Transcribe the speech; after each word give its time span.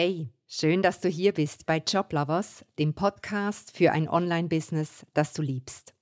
Hey, 0.00 0.28
schön, 0.46 0.80
dass 0.80 1.00
du 1.00 1.08
hier 1.08 1.34
bist 1.34 1.66
bei 1.66 1.78
Joblovers, 1.78 2.64
dem 2.78 2.94
Podcast 2.94 3.76
für 3.76 3.90
ein 3.90 4.08
Online-Business, 4.08 5.04
das 5.12 5.32
du 5.32 5.42
liebst. 5.42 5.92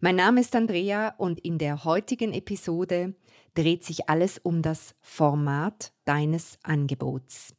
Mein 0.00 0.16
Name 0.16 0.40
ist 0.40 0.56
Andrea 0.56 1.14
und 1.16 1.38
in 1.38 1.58
der 1.58 1.84
heutigen 1.84 2.32
Episode 2.32 3.14
dreht 3.54 3.84
sich 3.84 4.08
alles 4.08 4.38
um 4.38 4.60
das 4.60 4.96
Format 5.02 5.92
deines 6.04 6.58
Angebots. 6.64 7.54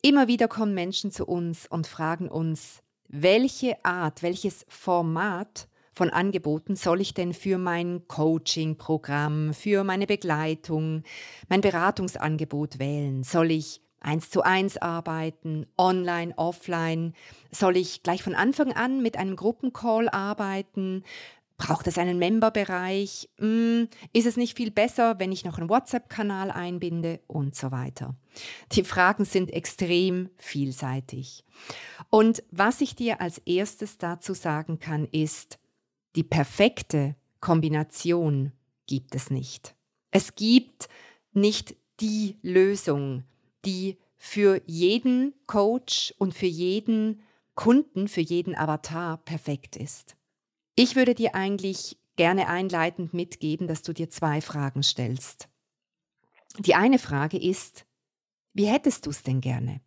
Immer 0.00 0.26
wieder 0.26 0.48
kommen 0.48 0.72
Menschen 0.72 1.12
zu 1.12 1.26
uns 1.26 1.66
und 1.66 1.86
fragen 1.86 2.30
uns, 2.30 2.82
welche 3.08 3.84
Art, 3.84 4.22
welches 4.22 4.64
Format 4.70 5.68
von 6.00 6.08
Angeboten 6.08 6.76
soll 6.76 7.02
ich 7.02 7.12
denn 7.12 7.34
für 7.34 7.58
mein 7.58 8.08
Coaching-Programm, 8.08 9.52
für 9.52 9.84
meine 9.84 10.06
Begleitung, 10.06 11.02
mein 11.50 11.60
Beratungsangebot 11.60 12.78
wählen? 12.78 13.22
Soll 13.22 13.50
ich 13.50 13.82
eins 14.00 14.30
zu 14.30 14.40
eins 14.40 14.78
arbeiten, 14.78 15.66
online, 15.76 16.32
offline? 16.38 17.12
Soll 17.50 17.76
ich 17.76 18.02
gleich 18.02 18.22
von 18.22 18.34
Anfang 18.34 18.72
an 18.72 19.02
mit 19.02 19.18
einem 19.18 19.36
Gruppencall 19.36 20.08
arbeiten? 20.08 21.04
Braucht 21.58 21.86
es 21.86 21.98
einen 21.98 22.18
Memberbereich? 22.18 23.28
Hm, 23.38 23.88
ist 24.14 24.24
es 24.24 24.38
nicht 24.38 24.56
viel 24.56 24.70
besser, 24.70 25.18
wenn 25.18 25.32
ich 25.32 25.44
noch 25.44 25.58
einen 25.58 25.68
WhatsApp-Kanal 25.68 26.50
einbinde 26.50 27.20
und 27.26 27.54
so 27.54 27.72
weiter? 27.72 28.16
Die 28.72 28.84
Fragen 28.84 29.26
sind 29.26 29.52
extrem 29.52 30.30
vielseitig. 30.38 31.44
Und 32.08 32.42
was 32.50 32.80
ich 32.80 32.96
dir 32.96 33.20
als 33.20 33.36
erstes 33.44 33.98
dazu 33.98 34.32
sagen 34.32 34.78
kann, 34.78 35.04
ist, 35.04 35.59
die 36.16 36.24
perfekte 36.24 37.16
Kombination 37.40 38.52
gibt 38.86 39.14
es 39.14 39.30
nicht. 39.30 39.74
Es 40.10 40.34
gibt 40.34 40.88
nicht 41.32 41.76
die 42.00 42.38
Lösung, 42.42 43.24
die 43.64 43.98
für 44.16 44.60
jeden 44.66 45.34
Coach 45.46 46.14
und 46.18 46.34
für 46.34 46.46
jeden 46.46 47.22
Kunden, 47.54 48.08
für 48.08 48.20
jeden 48.20 48.54
Avatar 48.54 49.18
perfekt 49.18 49.76
ist. 49.76 50.16
Ich 50.74 50.96
würde 50.96 51.14
dir 51.14 51.34
eigentlich 51.34 51.98
gerne 52.16 52.48
einleitend 52.48 53.14
mitgeben, 53.14 53.66
dass 53.66 53.82
du 53.82 53.92
dir 53.92 54.10
zwei 54.10 54.40
Fragen 54.40 54.82
stellst. 54.82 55.48
Die 56.58 56.74
eine 56.74 56.98
Frage 56.98 57.38
ist, 57.38 57.86
wie 58.52 58.66
hättest 58.66 59.06
du 59.06 59.10
es 59.10 59.22
denn 59.22 59.40
gerne? 59.40 59.80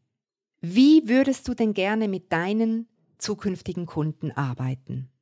Wie 0.61 1.07
würdest 1.07 1.47
du 1.47 1.53
denn 1.53 1.73
gerne 1.73 2.07
mit 2.07 2.31
deinen 2.31 2.87
zukünftigen 3.17 3.85
Kunden 3.85 4.31
arbeiten? 4.31 5.12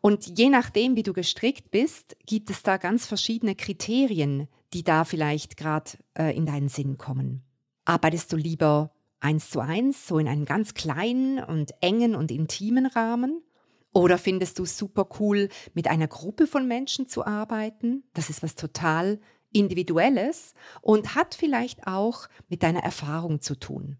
Und 0.00 0.38
je 0.38 0.48
nachdem, 0.48 0.96
wie 0.96 1.02
du 1.02 1.12
gestrickt 1.12 1.70
bist, 1.70 2.16
gibt 2.26 2.50
es 2.50 2.62
da 2.62 2.76
ganz 2.76 3.06
verschiedene 3.06 3.54
Kriterien, 3.54 4.48
die 4.72 4.84
da 4.84 5.04
vielleicht 5.04 5.56
gerade 5.56 5.92
äh, 6.18 6.36
in 6.36 6.46
deinen 6.46 6.68
Sinn 6.68 6.98
kommen. 6.98 7.42
Arbeitest 7.84 8.32
du 8.32 8.36
lieber 8.36 8.92
eins 9.20 9.50
zu 9.50 9.60
eins, 9.60 10.06
so 10.06 10.18
in 10.18 10.28
einem 10.28 10.44
ganz 10.44 10.74
kleinen 10.74 11.42
und 11.42 11.72
engen 11.80 12.14
und 12.14 12.30
intimen 12.30 12.86
Rahmen? 12.86 13.42
Oder 13.92 14.18
findest 14.18 14.58
du 14.58 14.64
es 14.64 14.76
super 14.76 15.08
cool, 15.20 15.48
mit 15.72 15.88
einer 15.88 16.06
Gruppe 16.06 16.46
von 16.46 16.68
Menschen 16.68 17.08
zu 17.08 17.24
arbeiten? 17.24 18.04
Das 18.12 18.28
ist 18.28 18.42
was 18.42 18.54
total 18.54 19.20
Individuelles 19.52 20.52
und 20.82 21.14
hat 21.14 21.34
vielleicht 21.34 21.86
auch 21.86 22.28
mit 22.48 22.62
deiner 22.62 22.82
Erfahrung 22.82 23.40
zu 23.40 23.58
tun. 23.58 23.96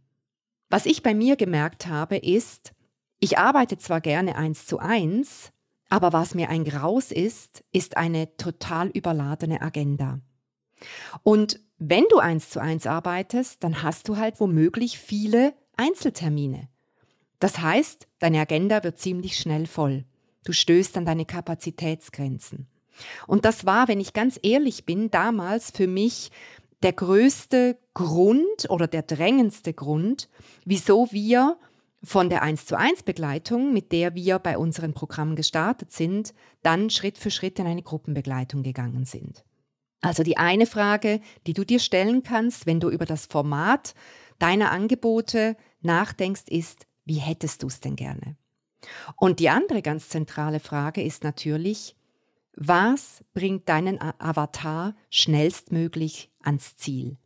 Was 0.69 0.85
ich 0.85 1.03
bei 1.03 1.15
mir 1.15 1.37
gemerkt 1.37 1.87
habe, 1.87 2.17
ist, 2.17 2.73
ich 3.21 3.39
arbeite 3.39 3.79
zwar 3.79 4.01
gerne 4.01 4.37
eins 4.37 4.67
zu 4.67 4.79
eins, 4.79 5.53
aber 5.89 6.13
was 6.13 6.35
mir 6.35 6.49
ein 6.49 6.65
Graus 6.65 7.13
ist, 7.13 7.65
ist 7.73 7.97
eine 7.97 8.37
total 8.37 8.89
überladene 8.89 9.61
Agenda. 9.61 10.21
Und 11.23 11.61
wenn 11.79 12.05
du 12.11 12.19
eins 12.19 12.51
zu 12.51 12.61
eins 12.61 12.87
arbeitest, 12.87 13.63
dann 13.63 13.83
hast 13.83 14.09
du 14.09 14.17
halt 14.17 14.41
womöglich 14.41 14.99
viele 14.99 15.55
Einzeltermine. 15.77 16.69
Das 17.39 17.59
heißt, 17.59 18.09
deine 18.19 18.41
Agenda 18.41 18.83
wird 18.83 18.99
ziemlich 18.99 19.37
schnell 19.39 19.67
voll. 19.67 20.05
Du 20.45 20.53
stößt 20.53 20.97
an 20.97 21.05
deine 21.05 21.27
Kapazitätsgrenzen. 21.27 22.67
Und 23.27 23.45
das 23.45 23.67
war, 23.67 23.89
wenn 23.89 24.01
ich 24.01 24.15
ganz 24.15 24.41
ehrlich 24.43 24.87
bin, 24.87 25.11
damals 25.11 25.71
für 25.71 25.87
mich 25.87 26.31
der 26.83 26.93
größte 26.93 27.79
Grund 27.95 28.71
oder 28.71 28.87
der 28.87 29.03
drängendste 29.03 29.75
Grund, 29.75 30.29
wieso 30.65 31.09
wir 31.13 31.59
von 32.07 32.31
der 32.31 32.43
1 32.43 32.67
zu 32.67 32.79
1 32.79 33.03
Begleitung, 33.03 33.73
mit 33.73 33.91
der 33.91 34.15
wir 34.15 34.39
bei 34.39 34.57
unseren 34.57 34.95
Programmen 34.95 35.35
gestartet 35.35 35.91
sind, 35.91 36.35
dann 36.63 36.89
Schritt 36.89 37.19
für 37.19 37.33
Schritt 37.33 37.59
in 37.59 37.67
eine 37.67 37.83
Gruppenbegleitung 37.83 38.63
gegangen 38.63 39.05
sind. 39.05 39.45
Also 40.03 40.23
die 40.23 40.37
eine 40.37 40.67
Frage, 40.67 41.21
die 41.49 41.53
du 41.53 41.65
dir 41.65 41.81
stellen 41.81 42.23
kannst, 42.23 42.65
wenn 42.65 42.79
du 42.79 42.91
über 42.91 43.07
das 43.07 43.27
Format 43.27 43.95
deiner 44.39 44.71
Angebote 44.71 45.57
nachdenkst, 45.81 46.45
ist, 46.49 46.87
wie 47.05 47.19
hättest 47.19 47.65
du 47.65 47.67
es 47.67 47.81
denn 47.81 47.97
gerne? 47.97 48.37
Und 49.17 49.41
die 49.41 49.49
andere 49.49 49.83
ganz 49.83 50.09
zentrale 50.09 50.61
Frage 50.61 51.03
ist 51.03 51.25
natürlich, 51.25 51.97
was 52.55 53.25
bringt 53.35 53.69
deinen 53.69 54.01
Avatar 54.01 54.95
schnellstmöglich 55.11 56.31
ans 56.41 56.77
Ziel? 56.77 57.19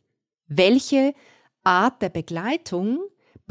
Welche 0.47 1.13
Art 1.63 2.01
der 2.01 2.09
Begleitung 2.09 2.99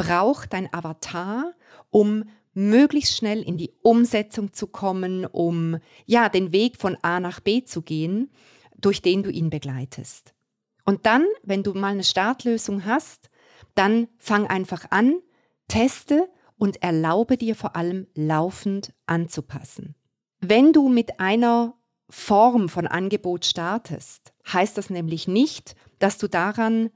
braucht 0.00 0.52
dein 0.54 0.72
Avatar, 0.72 1.52
um 1.90 2.24
möglichst 2.54 3.16
schnell 3.16 3.42
in 3.42 3.58
die 3.58 3.72
Umsetzung 3.82 4.52
zu 4.52 4.66
kommen, 4.66 5.26
um 5.26 5.78
ja 6.06 6.28
den 6.28 6.52
Weg 6.52 6.76
von 6.78 6.96
A 7.02 7.20
nach 7.20 7.40
B 7.40 7.64
zu 7.64 7.82
gehen, 7.82 8.30
durch 8.78 9.02
den 9.02 9.22
du 9.22 9.30
ihn 9.30 9.50
begleitest. 9.50 10.34
Und 10.84 11.04
dann, 11.06 11.26
wenn 11.42 11.62
du 11.62 11.74
mal 11.74 11.92
eine 11.92 12.04
Startlösung 12.04 12.86
hast, 12.86 13.30
dann 13.74 14.08
fang 14.18 14.46
einfach 14.46 14.86
an, 14.90 15.20
teste 15.68 16.28
und 16.56 16.82
erlaube 16.82 17.36
dir 17.36 17.54
vor 17.54 17.76
allem 17.76 18.06
laufend 18.14 18.92
anzupassen. 19.06 19.94
Wenn 20.40 20.72
du 20.72 20.88
mit 20.88 21.20
einer 21.20 21.74
Form 22.08 22.68
von 22.68 22.86
Angebot 22.86 23.44
startest, 23.44 24.32
heißt 24.50 24.76
das 24.78 24.90
nämlich 24.90 25.28
nicht, 25.28 25.76
dass 25.98 26.18
du 26.18 26.26
daran 26.26 26.90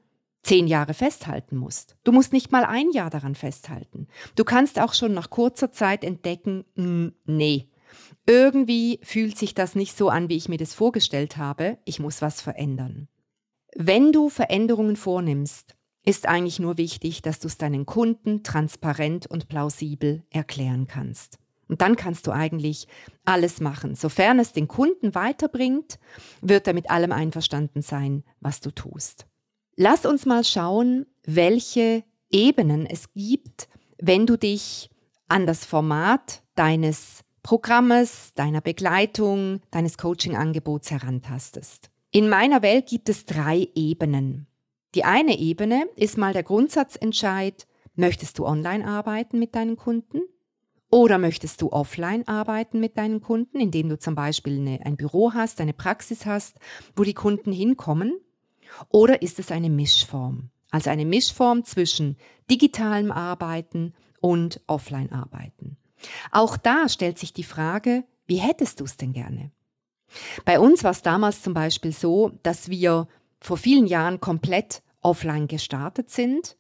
zehn 0.44 0.66
Jahre 0.66 0.94
festhalten 0.94 1.56
musst. 1.56 1.96
Du 2.04 2.12
musst 2.12 2.32
nicht 2.32 2.52
mal 2.52 2.64
ein 2.64 2.90
Jahr 2.90 3.10
daran 3.10 3.34
festhalten. 3.34 4.06
Du 4.36 4.44
kannst 4.44 4.78
auch 4.78 4.94
schon 4.94 5.14
nach 5.14 5.30
kurzer 5.30 5.72
Zeit 5.72 6.04
entdecken, 6.04 6.64
mh, 6.76 6.84
hm, 6.84 7.14
nee, 7.26 7.68
irgendwie 8.26 9.00
fühlt 9.02 9.36
sich 9.36 9.54
das 9.54 9.74
nicht 9.74 9.96
so 9.96 10.08
an, 10.08 10.28
wie 10.28 10.36
ich 10.36 10.48
mir 10.48 10.56
das 10.56 10.74
vorgestellt 10.74 11.36
habe, 11.36 11.78
ich 11.84 12.00
muss 12.00 12.22
was 12.22 12.40
verändern. 12.40 13.08
Wenn 13.76 14.12
du 14.12 14.28
Veränderungen 14.28 14.96
vornimmst, 14.96 15.76
ist 16.06 16.26
eigentlich 16.26 16.58
nur 16.58 16.78
wichtig, 16.78 17.22
dass 17.22 17.40
du 17.40 17.48
es 17.48 17.58
deinen 17.58 17.86
Kunden 17.86 18.42
transparent 18.42 19.26
und 19.26 19.48
plausibel 19.48 20.22
erklären 20.30 20.86
kannst. 20.86 21.38
Und 21.66 21.80
dann 21.80 21.96
kannst 21.96 22.26
du 22.26 22.30
eigentlich 22.30 22.88
alles 23.24 23.60
machen. 23.60 23.94
Sofern 23.94 24.38
es 24.38 24.52
den 24.52 24.68
Kunden 24.68 25.14
weiterbringt, 25.14 25.98
wird 26.42 26.66
er 26.66 26.74
mit 26.74 26.90
allem 26.90 27.10
einverstanden 27.10 27.80
sein, 27.80 28.22
was 28.40 28.60
du 28.60 28.70
tust. 28.70 29.26
Lass 29.76 30.06
uns 30.06 30.24
mal 30.24 30.44
schauen, 30.44 31.06
welche 31.26 32.04
Ebenen 32.30 32.86
es 32.86 33.12
gibt, 33.12 33.68
wenn 33.98 34.24
du 34.24 34.36
dich 34.36 34.88
an 35.26 35.46
das 35.46 35.64
Format 35.64 36.42
deines 36.54 37.24
Programmes, 37.42 38.32
deiner 38.34 38.60
Begleitung, 38.60 39.60
deines 39.72 39.98
Coaching-Angebots 39.98 40.92
herantastest. 40.92 41.90
In 42.12 42.28
meiner 42.28 42.62
Welt 42.62 42.86
gibt 42.86 43.08
es 43.08 43.24
drei 43.24 43.68
Ebenen. 43.74 44.46
Die 44.94 45.04
eine 45.04 45.38
Ebene 45.38 45.88
ist 45.96 46.18
mal 46.18 46.32
der 46.32 46.44
Grundsatzentscheid, 46.44 47.66
möchtest 47.96 48.38
du 48.38 48.46
online 48.46 48.86
arbeiten 48.86 49.40
mit 49.40 49.56
deinen 49.56 49.76
Kunden? 49.76 50.20
Oder 50.88 51.18
möchtest 51.18 51.60
du 51.60 51.72
offline 51.72 52.28
arbeiten 52.28 52.78
mit 52.78 52.96
deinen 52.96 53.20
Kunden, 53.20 53.58
indem 53.58 53.88
du 53.88 53.98
zum 53.98 54.14
Beispiel 54.14 54.60
eine, 54.60 54.86
ein 54.86 54.96
Büro 54.96 55.32
hast, 55.32 55.60
eine 55.60 55.72
Praxis 55.72 56.26
hast, 56.26 56.58
wo 56.94 57.02
die 57.02 57.14
Kunden 57.14 57.50
hinkommen 57.50 58.20
oder 58.88 59.22
ist 59.22 59.38
es 59.38 59.50
eine 59.50 59.70
Mischform? 59.70 60.50
Also 60.70 60.90
eine 60.90 61.04
Mischform 61.04 61.64
zwischen 61.64 62.16
digitalem 62.50 63.12
Arbeiten 63.12 63.94
und 64.20 64.60
Offline-Arbeiten. 64.66 65.76
Auch 66.32 66.56
da 66.56 66.88
stellt 66.88 67.18
sich 67.18 67.32
die 67.32 67.44
Frage, 67.44 68.04
wie 68.26 68.36
hättest 68.36 68.80
du 68.80 68.84
es 68.84 68.96
denn 68.96 69.12
gerne? 69.12 69.52
Bei 70.44 70.60
uns 70.60 70.84
war 70.84 70.90
es 70.90 71.02
damals 71.02 71.42
zum 71.42 71.54
Beispiel 71.54 71.92
so, 71.92 72.32
dass 72.42 72.68
wir 72.68 73.08
vor 73.40 73.56
vielen 73.56 73.86
Jahren 73.86 74.20
komplett 74.20 74.82
offline 75.00 75.48
gestartet 75.48 76.10
sind 76.10 76.56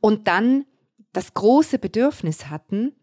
und 0.00 0.28
dann 0.28 0.64
das 1.12 1.34
große 1.34 1.78
Bedürfnis 1.78 2.48
hatten, 2.48 2.94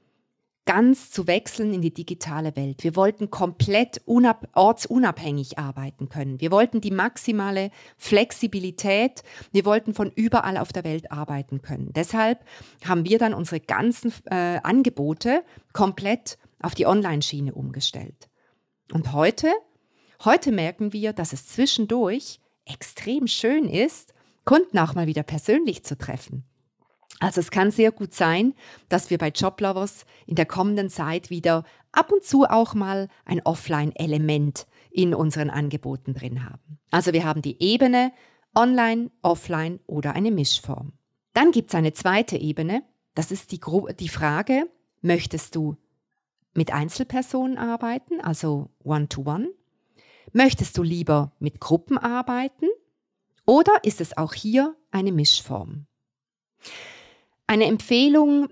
ganz 0.69 1.10
zu 1.10 1.25
wechseln 1.25 1.74
in 1.74 1.81
die 1.81 1.95
digitale 1.95 2.56
Welt. 2.56 2.83
Wir 2.83 2.95
wollten 2.95 3.31
komplett 3.31 4.04
ortsunabhängig 4.06 5.57
arbeiten 5.57 6.10
können. 6.10 6.39
Wir 6.39 6.51
wollten 6.51 6.80
die 6.80 6.92
maximale 6.92 7.71
Flexibilität. 7.98 9.24
Wir 9.51 9.66
wollten 9.66 9.95
von 9.95 10.12
überall 10.12 10.57
auf 10.57 10.71
der 10.71 10.83
Welt 10.83 11.12
arbeiten 11.12 11.63
können. 11.63 11.92
Deshalb 11.94 12.45
haben 12.86 13.04
wir 13.04 13.18
dann 13.18 13.33
unsere 13.33 13.60
ganzen 13.60 14.13
äh, 14.25 14.60
Angebote 14.62 15.44
komplett 15.74 16.38
auf 16.62 16.75
die 16.75 16.86
Online-Schiene 16.86 17.56
umgestellt. 17.56 18.30
Und 18.94 19.12
heute, 19.12 19.51
heute 20.24 20.51
merken 20.51 20.94
wir, 20.94 21.13
dass 21.13 21.33
es 21.33 21.48
zwischendurch 21.48 22.42
extrem 22.66 23.25
schön 23.25 23.68
ist, 23.68 24.13
Kunden 24.45 24.77
auch 24.77 24.94
mal 24.94 25.07
wieder 25.07 25.24
persönlich 25.24 25.83
zu 25.83 25.98
treffen. 25.98 26.44
Also 27.19 27.42
es 27.42 27.51
kann 27.51 27.71
sehr 27.71 27.92
gut 27.92 28.13
sein, 28.13 28.54
dass 28.88 29.10
wir 29.10 29.18
bei 29.18 29.30
Joblovers 29.30 30.06
in 30.25 30.36
der 30.36 30.45
kommenden 30.45 30.89
Zeit 30.89 31.30
wieder 31.30 31.66
ab 31.92 32.12
und 32.12 32.24
zu 32.24 32.45
auch 32.45 32.74
mal 32.74 33.10
ein 33.25 33.42
Offline-Element 33.44 34.68
in 34.89 35.13
unseren 35.13 35.50
Angeboten 35.50 36.13
drin 36.13 36.45
haben. 36.45 36.80
Also 36.92 37.12
wir 37.12 37.25
haben 37.25 37.42
die 37.42 37.62
Ebene 37.62 38.13
Online, 38.56 39.12
Offline 39.21 39.80
oder 39.86 40.13
eine 40.13 40.31
Mischform. 40.31 40.94
Dann 41.33 41.51
gibt 41.51 41.69
es 41.69 41.75
eine 41.75 41.94
zweite 41.94 42.38
Ebene, 42.38 42.83
das 43.16 43.31
ist 43.31 43.51
die, 43.51 43.60
die 44.00 44.10
Frage, 44.10 44.69
möchtest 45.01 45.56
du 45.56 45.75
mit 46.54 46.74
Einzelpersonen 46.74 47.57
arbeiten, 47.57 48.21
also 48.21 48.69
One-to-One? 48.83 49.45
-one? 49.45 49.54
Möchtest 50.31 50.77
du 50.77 50.83
lieber 50.83 51.31
mit 51.39 51.60
Gruppen 51.60 51.98
arbeiten 51.98 52.68
oder 53.45 53.83
ist 53.83 54.01
es 54.01 54.18
auch 54.18 54.33
hier 54.33 54.75
eine 54.92 55.12
Mischform? 55.12 55.86
Eine 57.50 57.66
Empfehlung, 57.66 58.50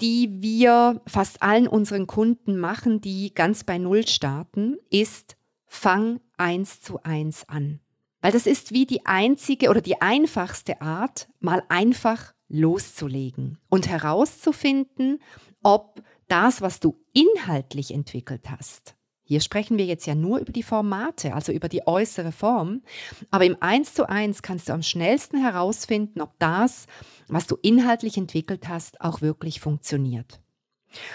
die 0.00 0.42
wir 0.42 1.00
fast 1.06 1.40
allen 1.40 1.68
unseren 1.68 2.08
Kunden 2.08 2.58
machen, 2.58 3.00
die 3.00 3.32
ganz 3.32 3.62
bei 3.62 3.78
Null 3.78 4.08
starten, 4.08 4.76
ist, 4.90 5.36
fang 5.68 6.18
eins 6.36 6.80
zu 6.80 7.00
eins 7.04 7.48
an. 7.48 7.78
Weil 8.20 8.32
das 8.32 8.48
ist 8.48 8.72
wie 8.72 8.86
die 8.86 9.06
einzige 9.06 9.70
oder 9.70 9.80
die 9.80 10.00
einfachste 10.00 10.80
Art, 10.80 11.28
mal 11.38 11.62
einfach 11.68 12.34
loszulegen 12.48 13.58
und 13.68 13.88
herauszufinden, 13.88 15.20
ob 15.62 16.02
das, 16.26 16.60
was 16.60 16.80
du 16.80 16.96
inhaltlich 17.12 17.94
entwickelt 17.94 18.50
hast, 18.50 18.96
hier 19.30 19.40
sprechen 19.40 19.78
wir 19.78 19.84
jetzt 19.84 20.08
ja 20.08 20.16
nur 20.16 20.40
über 20.40 20.50
die 20.50 20.64
Formate, 20.64 21.34
also 21.34 21.52
über 21.52 21.68
die 21.68 21.86
äußere 21.86 22.32
Form. 22.32 22.82
Aber 23.30 23.44
im 23.44 23.56
1 23.60 23.94
zu 23.94 24.08
1 24.08 24.42
kannst 24.42 24.68
du 24.68 24.72
am 24.72 24.82
schnellsten 24.82 25.40
herausfinden, 25.40 26.20
ob 26.20 26.36
das, 26.40 26.88
was 27.30 27.46
du 27.46 27.56
inhaltlich 27.62 28.16
entwickelt 28.16 28.68
hast, 28.68 29.00
auch 29.00 29.20
wirklich 29.20 29.60
funktioniert. 29.60 30.40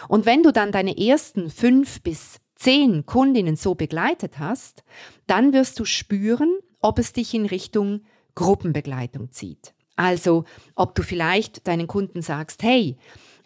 Und 0.08 0.26
wenn 0.26 0.44
du 0.44 0.52
dann 0.52 0.72
deine 0.72 0.98
ersten 0.98 1.50
fünf 1.50 2.02
bis 2.02 2.40
zehn 2.56 3.06
Kundinnen 3.06 3.56
so 3.56 3.76
begleitet 3.76 4.40
hast, 4.40 4.84
dann 5.28 5.52
wirst 5.52 5.80
du 5.80 5.86
spüren, 5.86 6.58
ob 6.80 7.00
es 7.00 7.14
dich 7.14 7.34
in 7.34 7.46
Richtung 7.46 8.02
Gruppenbegleitung 8.36 9.32
zieht. 9.32 9.74
Also 9.98 10.46
ob 10.76 10.96
du 10.96 11.04
vielleicht 11.04 11.68
deinen 11.68 11.88
Kunden 11.88 12.22
sagst, 12.22 12.64
hey, 12.64 12.98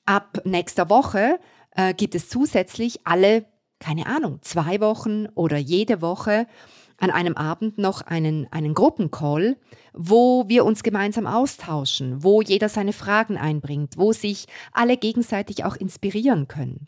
ab 0.05 0.41
nächster 0.45 0.89
Woche 0.89 1.39
äh, 1.71 1.93
gibt 1.93 2.15
es 2.15 2.29
zusätzlich 2.29 2.99
alle 3.05 3.45
keine 3.79 4.05
Ahnung, 4.05 4.39
zwei 4.41 4.81
Wochen 4.81 5.27
oder 5.35 5.57
jede 5.57 6.01
Woche 6.01 6.47
an 6.99 7.11
einem 7.11 7.35
Abend 7.35 7.77
noch 7.77 8.01
einen, 8.01 8.51
einen 8.51 8.73
Gruppencall, 8.73 9.57
wo 9.93 10.47
wir 10.47 10.65
uns 10.65 10.83
gemeinsam 10.83 11.27
austauschen, 11.27 12.23
wo 12.23 12.41
jeder 12.41 12.69
seine 12.69 12.93
Fragen 12.93 13.37
einbringt, 13.37 13.97
wo 13.97 14.13
sich 14.13 14.47
alle 14.71 14.97
gegenseitig 14.97 15.63
auch 15.65 15.75
inspirieren 15.75 16.47
können. 16.47 16.87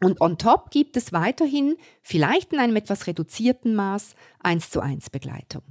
Und 0.00 0.20
on 0.20 0.36
top 0.38 0.70
gibt 0.70 0.96
es 0.96 1.12
weiterhin, 1.12 1.76
vielleicht 2.02 2.52
in 2.52 2.58
einem 2.58 2.76
etwas 2.76 3.06
reduzierten 3.06 3.74
Maß, 3.74 4.14
eins 4.40 4.70
zu 4.70 4.80
eins 4.80 5.10
Begleitung. 5.10 5.62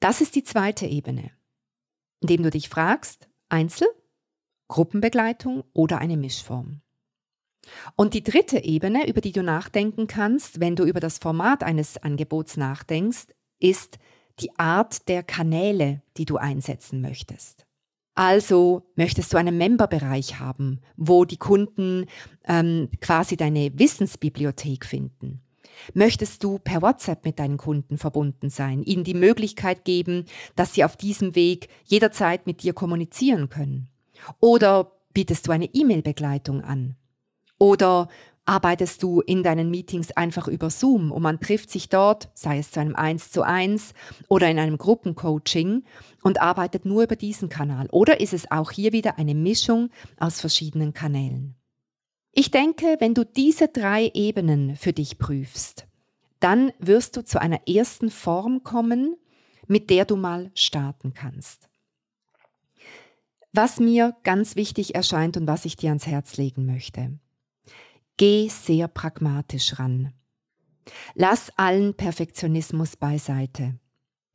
Das 0.00 0.20
ist 0.20 0.34
die 0.34 0.44
zweite 0.44 0.86
Ebene, 0.86 1.30
indem 2.20 2.42
du 2.42 2.50
dich 2.50 2.68
fragst, 2.68 3.28
Einzel, 3.48 3.88
Gruppenbegleitung 4.68 5.64
oder 5.72 5.98
eine 5.98 6.16
Mischform. 6.16 6.80
Und 7.94 8.14
die 8.14 8.22
dritte 8.22 8.62
Ebene, 8.64 9.08
über 9.08 9.20
die 9.20 9.32
du 9.32 9.42
nachdenken 9.42 10.06
kannst, 10.06 10.60
wenn 10.60 10.76
du 10.76 10.84
über 10.84 11.00
das 11.00 11.18
Format 11.18 11.62
eines 11.62 11.96
Angebots 11.98 12.56
nachdenkst, 12.56 13.26
ist 13.58 13.98
die 14.40 14.58
Art 14.58 15.08
der 15.08 15.22
Kanäle, 15.22 16.02
die 16.16 16.24
du 16.24 16.36
einsetzen 16.36 17.00
möchtest. 17.00 17.66
Also 18.14 18.82
möchtest 18.96 19.32
du 19.32 19.36
einen 19.36 19.58
Memberbereich 19.58 20.40
haben, 20.40 20.80
wo 20.96 21.24
die 21.26 21.36
Kunden 21.36 22.06
ähm, 22.46 22.88
quasi 23.00 23.36
deine 23.36 23.78
Wissensbibliothek 23.78 24.86
finden. 24.86 25.42
Möchtest 25.92 26.42
du 26.42 26.58
per 26.58 26.80
WhatsApp 26.80 27.26
mit 27.26 27.38
deinen 27.38 27.58
Kunden 27.58 27.98
verbunden 27.98 28.48
sein, 28.48 28.82
ihnen 28.82 29.04
die 29.04 29.14
Möglichkeit 29.14 29.84
geben, 29.84 30.24
dass 30.54 30.72
sie 30.72 30.84
auf 30.84 30.96
diesem 30.96 31.34
Weg 31.34 31.68
jederzeit 31.84 32.46
mit 32.46 32.62
dir 32.62 32.72
kommunizieren 32.72 33.50
können? 33.50 33.88
Oder 34.40 34.92
bietest 35.12 35.46
du 35.46 35.52
eine 35.52 35.66
E-Mail-Begleitung 35.66 36.62
an? 36.62 36.96
Oder 37.58 38.08
arbeitest 38.46 39.02
du 39.02 39.20
in 39.20 39.42
deinen 39.42 39.70
Meetings 39.70 40.12
einfach 40.12 40.48
über 40.48 40.70
Zoom 40.70 41.10
und 41.10 41.22
man 41.22 41.40
trifft 41.40 41.70
sich 41.70 41.88
dort, 41.88 42.30
sei 42.34 42.58
es 42.58 42.70
zu 42.70 42.80
einem 42.80 42.94
1 42.94 43.32
zu 43.32 43.42
1 43.42 43.92
oder 44.28 44.48
in 44.48 44.58
einem 44.58 44.78
Gruppencoaching 44.78 45.84
und 46.22 46.40
arbeitet 46.40 46.84
nur 46.84 47.02
über 47.02 47.16
diesen 47.16 47.48
Kanal? 47.48 47.88
Oder 47.90 48.20
ist 48.20 48.32
es 48.32 48.50
auch 48.50 48.70
hier 48.70 48.92
wieder 48.92 49.18
eine 49.18 49.34
Mischung 49.34 49.90
aus 50.18 50.40
verschiedenen 50.40 50.94
Kanälen? 50.94 51.56
Ich 52.32 52.50
denke, 52.50 52.96
wenn 53.00 53.14
du 53.14 53.24
diese 53.24 53.68
drei 53.68 54.10
Ebenen 54.14 54.76
für 54.76 54.92
dich 54.92 55.18
prüfst, 55.18 55.86
dann 56.38 56.70
wirst 56.78 57.16
du 57.16 57.24
zu 57.24 57.40
einer 57.40 57.66
ersten 57.66 58.10
Form 58.10 58.62
kommen, 58.62 59.16
mit 59.66 59.90
der 59.90 60.04
du 60.04 60.16
mal 60.16 60.50
starten 60.54 61.14
kannst. 61.14 61.68
Was 63.52 63.80
mir 63.80 64.14
ganz 64.22 64.54
wichtig 64.54 64.94
erscheint 64.94 65.38
und 65.38 65.46
was 65.46 65.64
ich 65.64 65.76
dir 65.76 65.88
ans 65.88 66.06
Herz 66.06 66.36
legen 66.36 66.66
möchte. 66.66 67.18
Geh 68.16 68.48
sehr 68.48 68.88
pragmatisch 68.88 69.78
ran. 69.78 70.12
Lass 71.14 71.50
allen 71.56 71.94
Perfektionismus 71.94 72.96
beiseite. 72.96 73.78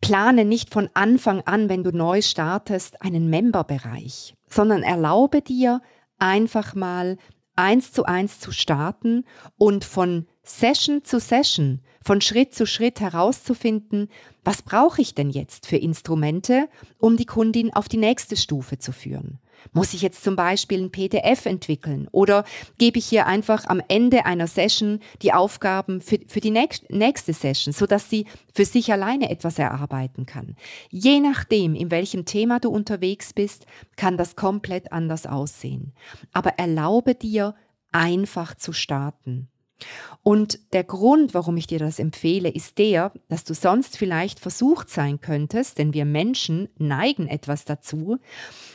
Plane 0.01 0.45
nicht 0.45 0.72
von 0.72 0.89
Anfang 0.94 1.42
an, 1.42 1.69
wenn 1.69 1.83
du 1.83 1.92
neu 1.92 2.22
startest, 2.22 3.01
einen 3.01 3.30
Memberbereich, 3.30 4.36
sondern 4.48 4.83
erlaube 4.83 5.42
dir 5.42 5.81
einfach 6.18 6.75
mal 6.75 7.18
eins 7.56 7.92
zu 7.92 8.06
eins 8.06 8.39
zu 8.39 8.51
starten 8.51 9.25
und 9.57 9.83
von 9.86 10.28
Session 10.44 11.04
zu 11.04 11.19
Session, 11.19 11.81
von 12.04 12.22
Schritt 12.22 12.56
zu 12.56 12.66
Schritt 12.66 13.00
herauszufinden, 13.00 14.10
was 14.44 14.63
brauche 14.63 15.01
ich 15.01 15.13
denn 15.13 15.30
jetzt 15.30 15.68
für 15.68 15.78
Instrumente, 15.78 16.68
um 16.98 17.18
die 17.18 17.25
Kundin 17.25 17.72
auf 17.74 17.88
die 17.88 17.98
nächste 17.98 18.36
Stufe 18.36 18.80
zu 18.80 18.92
führen. 18.92 19.39
Muss 19.73 19.93
ich 19.93 20.01
jetzt 20.01 20.23
zum 20.23 20.35
Beispiel 20.35 20.81
ein 20.81 20.91
PDF 20.91 21.45
entwickeln 21.45 22.07
oder 22.11 22.44
gebe 22.77 22.99
ich 22.99 23.06
hier 23.06 23.27
einfach 23.27 23.65
am 23.65 23.81
Ende 23.87 24.25
einer 24.25 24.47
Session 24.47 24.99
die 25.21 25.33
Aufgaben 25.33 26.01
für, 26.01 26.19
für 26.27 26.39
die 26.39 26.51
nächste 26.51 27.33
Session, 27.33 27.73
sodass 27.73 28.09
sie 28.09 28.25
für 28.53 28.65
sich 28.65 28.91
alleine 28.91 29.30
etwas 29.30 29.59
erarbeiten 29.59 30.25
kann? 30.25 30.56
Je 30.89 31.19
nachdem, 31.19 31.75
in 31.75 31.91
welchem 31.91 32.25
Thema 32.25 32.59
du 32.59 32.69
unterwegs 32.69 33.33
bist, 33.33 33.65
kann 33.95 34.18
das 34.18 34.35
komplett 34.35 34.91
anders 34.91 35.25
aussehen. 35.25 35.94
Aber 36.33 36.51
erlaube 36.57 37.15
dir, 37.15 37.56
einfach 37.91 38.56
zu 38.56 38.73
starten. 38.73 39.49
Und 40.23 40.73
der 40.73 40.83
Grund, 40.83 41.33
warum 41.33 41.57
ich 41.57 41.68
dir 41.68 41.80
das 41.80 41.97
empfehle, 41.97 42.49
ist 42.49 42.77
der, 42.77 43.11
dass 43.30 43.44
du 43.44 43.53
sonst 43.53 43.97
vielleicht 43.97 44.39
versucht 44.39 44.89
sein 44.89 45.21
könntest, 45.21 45.80
denn 45.80 45.94
wir 45.94 46.06
Menschen 46.06 46.69
neigen 46.77 47.27
etwas 47.27 47.65
dazu, 47.65 48.19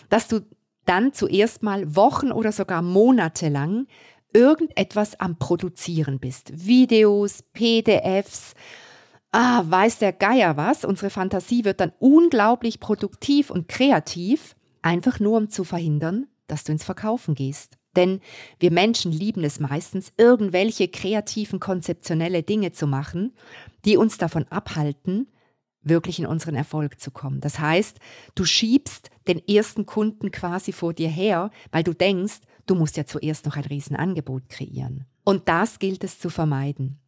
dass 0.09 0.27
du 0.27 0.41
dann 0.89 1.13
zuerst 1.13 1.63
mal 1.63 1.97
Wochen 1.97 2.33
oder 2.33 2.53
sogar 2.53 2.83
Monate 2.83 3.49
lang 3.49 3.87
irgendetwas 4.33 5.19
am 5.19 5.39
Produzieren 5.39 6.19
bist. 6.19 6.67
Videos, 6.67 7.43
PDFs, 7.53 8.55
ah, 9.33 9.65
weiß 9.67 9.99
der 9.99 10.13
Geier 10.13 10.57
was. 10.57 10.85
Unsere 10.85 11.11
Fantasie 11.11 11.65
wird 11.65 11.81
dann 11.81 11.93
unglaublich 11.99 12.81
produktiv 12.81 13.51
und 13.51 13.69
kreativ, 13.69 14.55
einfach 14.83 15.21
nur 15.21 15.39
um 15.39 15.49
zu 15.49 15.65
verhindern, 15.65 16.27
dass 16.47 16.65
du 16.65 16.73
ins 16.73 16.85
Verkaufen 16.85 17.35
gehst. 17.35 17.79
Denn 17.97 18.21
wir 18.61 18.71
Menschen 18.71 19.11
lieben 19.11 19.43
es 19.43 19.59
meistens, 19.59 20.13
irgendwelche 20.19 20.89
kreativen, 20.89 21.61
konzeptionelle 21.61 22.43
Dinge 22.43 22.73
zu 22.73 22.87
machen, 22.87 23.33
die 23.85 23.97
uns 23.97 24.19
davon 24.19 24.45
abhalten, 24.51 25.29
wirklich 25.89 26.19
in 26.19 26.27
unseren 26.27 26.55
Erfolg 26.55 27.01
zu 27.01 27.11
kommen. 27.11 27.41
Das 27.41 27.59
heißt, 27.59 27.99
du 28.35 28.45
schiebst 28.45 29.11
den 29.29 29.47
ersten 29.47 29.87
Kunden 29.87 30.31
quasi 30.31 30.73
vor 30.73 30.93
dir 30.93 31.09
her, 31.09 31.51
weil 31.73 31.83
du 31.83 31.95
denkst, 31.95 32.41
du 32.67 32.75
musst 32.75 32.97
ja 32.97 33.07
zuerst 33.07 33.47
noch 33.47 33.57
ein 33.57 33.65
Riesenangebot 33.65 34.49
kreieren. 34.49 35.07
Und 35.25 35.49
das 35.49 35.79
gilt 35.79 36.05
es 36.05 36.19
zu 36.19 36.31
vermeiden. 36.31 36.99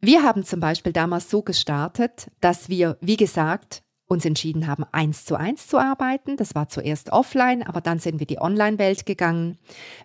Wir 0.00 0.22
haben 0.22 0.44
zum 0.44 0.60
Beispiel 0.60 0.92
damals 0.92 1.28
so 1.28 1.42
gestartet, 1.42 2.30
dass 2.40 2.68
wir, 2.68 2.96
wie 3.00 3.16
gesagt, 3.16 3.82
uns 4.10 4.24
entschieden 4.24 4.66
haben, 4.66 4.84
eins 4.90 5.24
zu 5.24 5.36
eins 5.36 5.68
zu 5.68 5.78
arbeiten. 5.78 6.36
Das 6.36 6.54
war 6.54 6.68
zuerst 6.68 7.12
offline, 7.12 7.62
aber 7.62 7.80
dann 7.80 8.00
sind 8.00 8.18
wir 8.18 8.26
die 8.26 8.40
Online-Welt 8.40 9.06
gegangen. 9.06 9.56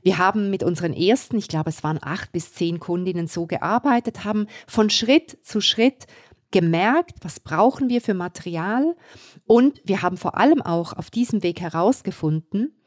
Wir 0.04 0.20
haben 0.20 0.52
mit 0.52 0.62
unseren 0.62 0.94
ersten, 0.94 1.38
ich 1.38 1.48
glaube, 1.48 1.72
es 1.72 1.84
waren 1.84 2.00
acht 2.02 2.32
bis 2.32 2.54
zehn 2.54 2.80
Kundinnen 2.80 3.28
so 3.28 3.48
gearbeitet, 3.48 4.24
haben 4.24 4.46
von 4.68 4.92
Schritt 4.92 5.40
zu 5.44 5.60
Schritt 5.60 6.06
gemerkt, 6.56 7.18
was 7.20 7.42
brauchen 7.42 7.90
wir 7.90 8.00
für 8.00 8.14
Material 8.14 8.96
und 9.46 9.82
wir 9.84 10.02
haben 10.02 10.16
vor 10.16 10.38
allem 10.38 10.62
auch 10.62 10.94
auf 10.94 11.12
diesem 11.12 11.44
Weg 11.44 11.60
herausgefunden, 11.60 12.82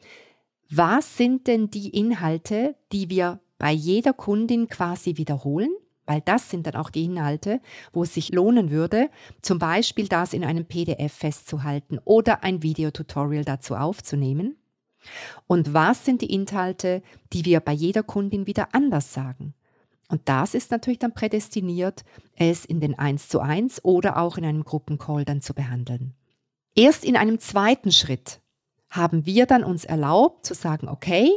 was 0.70 1.18
sind 1.18 1.46
denn 1.46 1.68
die 1.68 1.90
Inhalte, 1.90 2.76
die 2.92 3.10
wir 3.10 3.40
bei 3.58 3.70
jeder 3.70 4.14
Kundin 4.14 4.68
quasi 4.68 5.18
wiederholen, 5.18 5.68
weil 6.06 6.22
das 6.22 6.48
sind 6.48 6.66
dann 6.66 6.76
auch 6.76 6.88
die 6.88 7.04
Inhalte, 7.04 7.60
wo 7.92 8.04
es 8.04 8.14
sich 8.14 8.32
lohnen 8.32 8.70
würde, 8.70 9.10
zum 9.42 9.58
Beispiel 9.58 10.08
das 10.08 10.32
in 10.32 10.46
einem 10.46 10.64
PDF 10.64 11.12
festzuhalten 11.12 11.98
oder 12.06 12.42
ein 12.42 12.62
Videotutorial 12.62 13.44
dazu 13.44 13.74
aufzunehmen. 13.74 14.56
Und 15.46 15.74
was 15.74 16.06
sind 16.06 16.22
die 16.22 16.32
Inhalte, 16.32 17.02
die 17.34 17.44
wir 17.44 17.60
bei 17.60 17.72
jeder 17.72 18.02
Kundin 18.02 18.46
wieder 18.46 18.68
anders 18.74 19.12
sagen? 19.12 19.52
Und 20.08 20.22
das 20.24 20.54
ist 20.54 20.70
natürlich 20.70 20.98
dann 20.98 21.12
prädestiniert, 21.12 22.04
es 22.36 22.64
in 22.64 22.80
den 22.80 22.98
1 22.98 23.28
zu 23.28 23.40
1 23.40 23.84
oder 23.84 24.16
auch 24.16 24.38
in 24.38 24.44
einem 24.44 24.64
Gruppencall 24.64 25.24
dann 25.24 25.42
zu 25.42 25.54
behandeln. 25.54 26.14
Erst 26.74 27.04
in 27.04 27.16
einem 27.16 27.38
zweiten 27.38 27.92
Schritt 27.92 28.40
haben 28.90 29.26
wir 29.26 29.44
dann 29.46 29.64
uns 29.64 29.84
erlaubt 29.84 30.46
zu 30.46 30.54
sagen, 30.54 30.88
okay, 30.88 31.30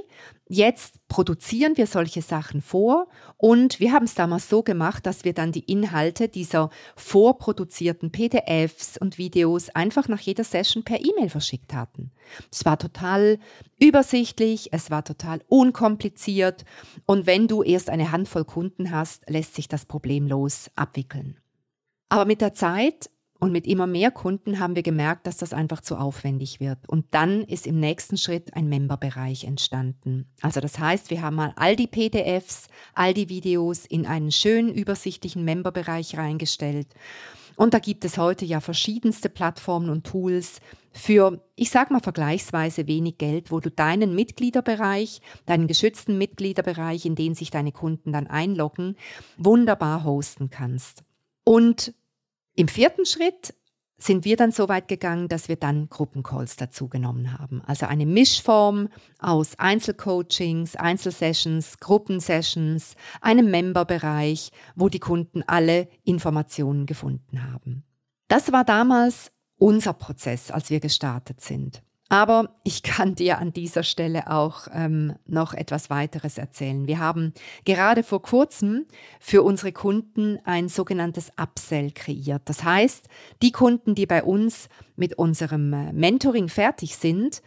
jetzt 0.48 1.01
produzieren 1.12 1.76
wir 1.76 1.88
solche 1.88 2.22
Sachen 2.22 2.62
vor 2.62 3.10
und 3.36 3.82
wir 3.82 3.92
haben 3.92 4.06
es 4.06 4.14
damals 4.14 4.48
so 4.48 4.64
gemacht, 4.64 5.06
dass 5.06 5.26
wir 5.26 5.34
dann 5.34 5.52
die 5.52 5.70
Inhalte 5.70 6.30
dieser 6.30 6.70
vorproduzierten 6.96 8.14
PDFs 8.14 8.98
und 8.98 9.18
Videos 9.18 9.68
einfach 9.72 10.08
nach 10.08 10.22
jeder 10.22 10.46
Session 10.46 10.84
per 10.84 11.02
E-Mail 11.02 11.28
verschickt 11.28 11.74
hatten. 11.74 12.12
Es 12.50 12.64
war 12.64 12.80
total 12.80 13.40
übersichtlich, 13.78 14.70
es 14.72 14.90
war 14.90 15.04
total 15.04 15.42
unkompliziert 15.50 16.64
und 17.06 17.26
wenn 17.26 17.50
du 17.50 17.62
erst 17.62 17.90
eine 17.90 18.14
Handvoll 18.14 18.46
Kunden 18.46 18.92
hast, 18.92 19.30
lässt 19.30 19.56
sich 19.56 19.68
das 19.68 19.84
problemlos 19.84 20.72
abwickeln. 20.78 21.42
Aber 22.08 22.24
mit 22.24 22.40
der 22.40 22.54
Zeit 22.54 23.10
und 23.42 23.52
mit 23.52 23.66
immer 23.66 23.88
mehr 23.88 24.12
Kunden 24.12 24.60
haben 24.60 24.76
wir 24.76 24.84
gemerkt, 24.84 25.26
dass 25.26 25.38
das 25.38 25.52
einfach 25.52 25.82
zu 25.82 25.98
aufwendig 25.98 26.60
wird. 26.60 26.78
Und 26.88 27.08
dann 27.10 27.42
ist 27.42 27.66
im 27.66 27.80
nächsten 27.80 28.16
Schritt 28.16 28.54
ein 28.54 28.70
Memberbereich 28.70 29.46
entstanden. 29.46 30.28
Also 30.42 30.60
das 30.60 30.78
heißt, 30.78 31.10
wir 31.10 31.24
haben 31.24 31.38
mal 31.38 31.52
all 31.56 31.76
die 31.76 31.88
PDFs, 31.88 32.68
all 32.94 33.16
die 33.16 33.30
Videos 33.30 33.88
in 33.88 34.06
einen 34.06 34.32
schönen 34.32 34.72
übersichtlichen 34.72 35.44
Memberbereich 35.44 36.20
reingestellt. 36.20 36.88
Und 37.56 37.74
da 37.74 37.80
gibt 37.80 38.06
es 38.06 38.20
heute 38.20 38.46
ja 38.46 38.60
verschiedenste 38.60 39.28
Plattformen 39.28 39.90
und 39.90 40.06
Tools 40.06 40.60
für, 40.92 41.44
ich 41.56 41.72
sag 41.72 41.90
mal 41.90 42.00
vergleichsweise 42.00 42.86
wenig 42.86 43.18
Geld, 43.18 43.50
wo 43.50 43.60
du 43.60 43.72
deinen 43.72 44.14
Mitgliederbereich, 44.14 45.20
deinen 45.48 45.66
geschützten 45.66 46.20
Mitgliederbereich, 46.20 47.08
in 47.08 47.16
den 47.16 47.34
sich 47.34 47.50
deine 47.50 47.72
Kunden 47.72 48.12
dann 48.12 48.28
einloggen, 48.28 48.98
wunderbar 49.38 50.04
hosten 50.04 50.52
kannst. 50.52 51.04
Und 51.44 51.96
im 52.56 52.68
vierten 52.68 53.06
Schritt 53.06 53.54
sind 53.98 54.26
wir 54.26 54.36
dann 54.36 54.52
so 54.52 54.68
weit 54.68 54.88
gegangen, 54.88 55.28
dass 55.28 55.48
wir 55.48 55.56
dann 55.56 55.88
Gruppencalls 55.90 56.56
dazu 56.56 56.88
genommen 56.88 57.38
haben. 57.38 57.62
Also 57.66 57.86
eine 57.86 58.06
Mischform 58.06 58.90
aus 59.20 59.60
Einzelcoachings, 59.60 60.76
Einzelsessions, 60.76 61.78
Gruppensessions, 61.80 62.96
einem 63.22 63.52
Memberbereich, 63.52 64.52
wo 64.76 64.90
die 64.90 65.00
Kunden 65.00 65.44
alle 65.46 65.88
Informationen 66.04 66.88
gefunden 66.88 67.44
haben. 67.52 67.84
Das 68.28 68.52
war 68.52 68.64
damals 68.64 69.32
unser 69.58 69.94
Prozess, 69.94 70.50
als 70.50 70.70
wir 70.72 70.80
gestartet 70.80 71.42
sind. 71.42 71.84
Aber 72.12 72.50
ich 72.66 72.84
kann 72.84 73.16
dir 73.16 73.38
an 73.38 73.54
dieser 73.54 73.84
Stelle 73.84 74.30
auch 74.30 74.68
ähm, 74.74 75.16
noch 75.28 75.54
etwas 75.54 75.90
weiteres 75.90 76.38
erzählen. 76.38 76.86
Wir 76.86 77.00
haben 77.00 77.34
gerade 77.64 78.04
vor 78.04 78.22
kurzem 78.22 78.86
für 79.22 79.44
unsere 79.44 79.72
Kunden 79.72 80.38
ein 80.44 80.68
sogenanntes 80.68 81.32
Upsell 81.42 81.92
kreiert. 81.92 82.42
Das 82.44 82.66
heißt, 82.66 83.08
die 83.42 83.54
Kunden, 83.54 83.96
die 83.96 84.08
bei 84.08 84.26
uns 84.26 84.68
mit 84.98 85.18
unserem 85.18 85.72
äh, 85.72 85.94
Mentoring 85.94 86.50
fertig 86.50 86.98
sind, 86.98 87.42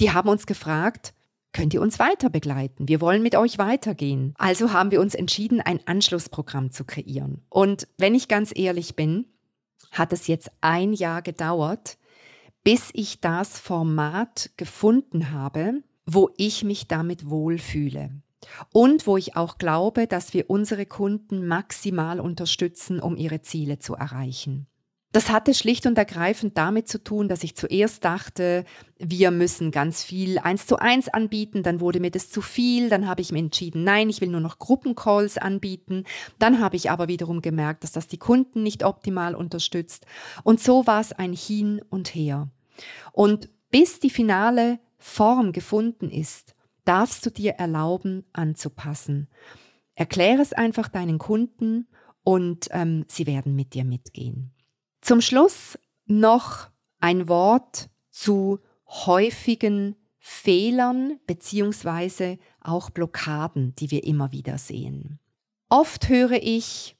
die 0.00 0.12
haben 0.12 0.28
uns 0.28 0.44
gefragt, 0.44 1.14
könnt 1.54 1.72
ihr 1.72 1.80
uns 1.80 1.98
weiter 1.98 2.28
begleiten? 2.28 2.88
Wir 2.88 3.00
wollen 3.00 3.22
mit 3.22 3.36
euch 3.36 3.56
weitergehen. 3.56 4.34
Also 4.36 4.74
haben 4.74 4.90
wir 4.90 5.00
uns 5.00 5.14
entschieden, 5.14 5.62
ein 5.62 5.80
Anschlussprogramm 5.86 6.72
zu 6.72 6.84
kreieren. 6.84 7.40
Und 7.48 7.88
wenn 7.96 8.14
ich 8.14 8.28
ganz 8.28 8.52
ehrlich 8.54 8.96
bin, 8.96 9.24
hat 9.92 10.12
es 10.12 10.26
jetzt 10.26 10.50
ein 10.60 10.92
Jahr 10.92 11.22
gedauert, 11.22 11.96
bis 12.64 12.90
ich 12.92 13.20
das 13.20 13.58
Format 13.58 14.50
gefunden 14.56 15.30
habe, 15.30 15.82
wo 16.06 16.30
ich 16.36 16.64
mich 16.64 16.88
damit 16.88 17.28
wohlfühle. 17.28 18.10
Und 18.72 19.06
wo 19.06 19.16
ich 19.16 19.36
auch 19.36 19.58
glaube, 19.58 20.06
dass 20.06 20.32
wir 20.32 20.48
unsere 20.48 20.86
Kunden 20.86 21.46
maximal 21.46 22.20
unterstützen, 22.20 22.98
um 23.00 23.16
ihre 23.16 23.42
Ziele 23.42 23.78
zu 23.78 23.94
erreichen. 23.94 24.66
Das 25.12 25.28
hatte 25.28 25.54
schlicht 25.54 25.86
und 25.86 25.98
ergreifend 25.98 26.56
damit 26.56 26.86
zu 26.86 27.02
tun, 27.02 27.26
dass 27.26 27.42
ich 27.42 27.56
zuerst 27.56 28.04
dachte, 28.04 28.64
wir 28.96 29.32
müssen 29.32 29.72
ganz 29.72 30.04
viel 30.04 30.38
eins 30.38 30.66
zu 30.66 30.76
eins 30.76 31.08
anbieten, 31.08 31.64
dann 31.64 31.80
wurde 31.80 31.98
mir 31.98 32.12
das 32.12 32.30
zu 32.30 32.40
viel, 32.40 32.88
dann 32.88 33.08
habe 33.08 33.20
ich 33.20 33.32
mir 33.32 33.40
entschieden, 33.40 33.82
nein, 33.82 34.08
ich 34.08 34.20
will 34.20 34.28
nur 34.28 34.40
noch 34.40 34.60
Gruppencalls 34.60 35.36
anbieten, 35.36 36.04
dann 36.38 36.60
habe 36.60 36.76
ich 36.76 36.92
aber 36.92 37.08
wiederum 37.08 37.42
gemerkt, 37.42 37.82
dass 37.82 37.90
das 37.90 38.06
die 38.06 38.18
Kunden 38.18 38.62
nicht 38.62 38.84
optimal 38.84 39.34
unterstützt 39.34 40.06
und 40.44 40.60
so 40.60 40.86
war 40.86 41.00
es 41.00 41.12
ein 41.12 41.32
Hin 41.32 41.82
und 41.90 42.14
Her. 42.14 42.48
Und 43.12 43.48
bis 43.70 43.98
die 43.98 44.10
finale 44.10 44.78
Form 44.96 45.50
gefunden 45.50 46.08
ist, 46.08 46.54
darfst 46.84 47.26
du 47.26 47.30
dir 47.30 47.52
erlauben 47.52 48.24
anzupassen. 48.32 49.28
Erkläre 49.96 50.40
es 50.40 50.52
einfach 50.52 50.88
deinen 50.88 51.18
Kunden 51.18 51.88
und 52.22 52.68
ähm, 52.70 53.04
sie 53.08 53.26
werden 53.26 53.56
mit 53.56 53.74
dir 53.74 53.84
mitgehen. 53.84 54.52
Zum 55.00 55.20
Schluss 55.20 55.78
noch 56.06 56.68
ein 57.00 57.28
Wort 57.28 57.88
zu 58.10 58.60
häufigen 58.86 59.96
Fehlern 60.18 61.18
beziehungsweise 61.26 62.38
auch 62.60 62.90
Blockaden, 62.90 63.74
die 63.76 63.90
wir 63.90 64.04
immer 64.04 64.32
wieder 64.32 64.58
sehen. 64.58 65.18
Oft 65.68 66.08
höre 66.08 66.42
ich, 66.42 66.96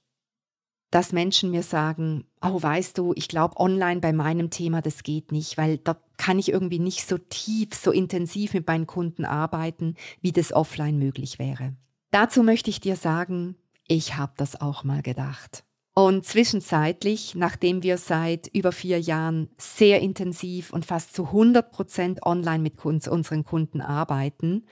dass 0.91 1.13
Menschen 1.13 1.51
mir 1.51 1.63
sagen, 1.63 2.25
oh 2.41 2.61
weißt 2.61 2.99
du, 2.99 3.13
ich 3.15 3.29
glaube 3.29 3.59
online 3.59 4.01
bei 4.01 4.13
meinem 4.13 4.51
Thema, 4.51 4.81
das 4.81 5.03
geht 5.03 5.33
nicht, 5.33 5.59
weil 5.59 5.79
da 5.79 6.01
kann 6.17 6.39
ich 6.39 6.51
irgendwie 6.51 6.79
nicht 6.79 7.07
so 7.07 7.19
tief, 7.19 7.75
so 7.75 7.93
intensiv 7.93 8.55
mit 8.55 8.67
meinen 8.67 8.87
Kunden 8.87 9.25
arbeiten, 9.25 9.95
wie 10.21 10.33
das 10.33 10.53
offline 10.53 10.99
möglich 10.99 11.39
wäre. 11.39 11.75
Dazu 12.11 12.43
möchte 12.43 12.71
ich 12.71 12.81
dir 12.81 12.97
sagen, 12.97 13.57
ich 13.87 14.17
habe 14.17 14.33
das 14.37 14.61
auch 14.61 14.83
mal 14.83 15.03
gedacht. 15.03 15.65
Und 16.01 16.25
zwischenzeitlich, 16.25 17.35
nachdem 17.35 17.83
wir 17.83 17.99
seit 17.99 18.47
über 18.55 18.73
vier 18.73 18.99
Jahren 18.99 19.51
sehr 19.59 20.01
intensiv 20.01 20.73
und 20.73 20.87
fast 20.87 21.15
zu 21.15 21.27
100 21.27 21.71
Prozent 21.71 22.25
online 22.25 22.63
mit 22.63 22.83
uns, 22.83 23.07
unseren 23.07 23.45
Kunden 23.45 23.83
arbeiten 23.83 24.65